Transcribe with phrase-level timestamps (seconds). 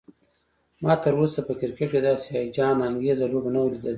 [0.83, 3.89] ما تراوسه په کرکټ کې داسې هيجان انګیزه لوبه نه وه لیدلی